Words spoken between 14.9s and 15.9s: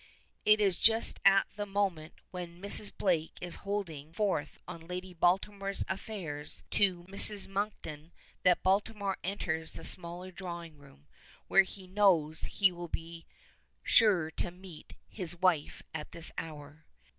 his wife